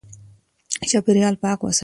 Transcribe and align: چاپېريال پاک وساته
چاپېريال 0.89 1.35
پاک 1.43 1.59
وساته 1.63 1.79